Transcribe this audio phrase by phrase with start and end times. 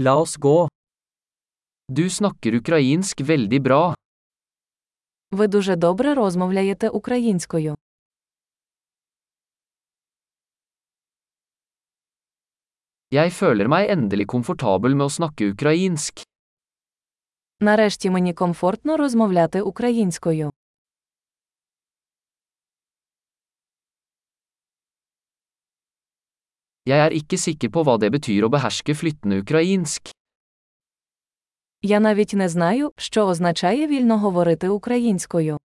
[0.00, 0.68] La oss gå.
[1.92, 3.94] Du snakker ukrainsk veldig bra.
[5.30, 7.74] Ви дуже добре розмовляєте українською.
[13.10, 16.22] Jeg føler meg endelig komfortabel med å snakke ukrainsk.
[17.60, 20.50] Нарешті мені комфортно розмовляти українською.
[26.88, 30.08] Jeg er ikke sikker på hva det betyr å beherske flyttende ukrainsk.
[31.82, 35.58] Я навіть не знаю, що означає вільно говорити українською.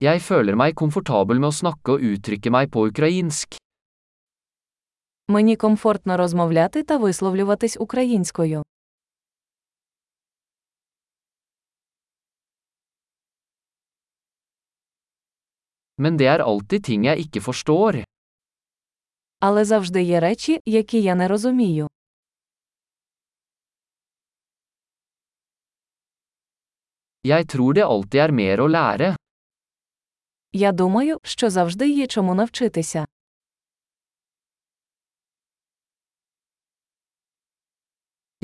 [0.00, 3.56] Jeg føler meg komfortabel med å snakke og uttrykke meg på ukrainsk.
[5.28, 8.62] Мені комфортно розмовляти та висловлюватись українською.
[15.98, 18.04] Men det er alltid ting jeg ikke forstår.
[19.40, 21.88] Але завжди є речі, які я не розумію.
[27.24, 29.16] Jeg tror det alltid er mer å lære.
[30.52, 33.06] Я думаю, що завжди є чому навчитися.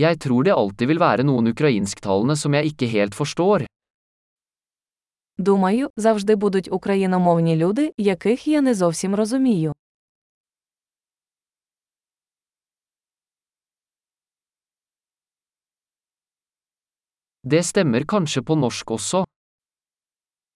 [0.01, 3.67] Jeg tror det alltid vil være noen ukrainsktalende som jeg ikke helt forstår.
[5.41, 9.73] Думаю, завжди будуть україномовні люди, яких я не зовсім розумію.
[17.45, 19.25] Det stemmer kanskje på norsk også.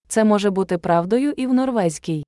[0.09, 2.25] Це може бути правдою і в норвезькій.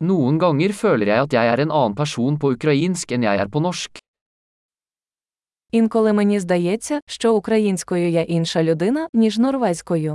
[0.00, 3.48] Noen ganger føler jeg at jeg er en annen person på ukrainsk enn jeg er
[3.48, 4.05] på norsk.
[5.70, 10.14] Інколи мені здається, що українською я інша людина, ніж норвезькою.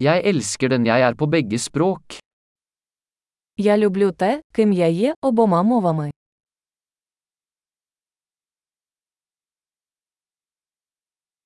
[0.00, 2.20] Jeg elsker den jeg er på begge språk.
[3.56, 6.10] Я люблю те, ким я є обома мовами.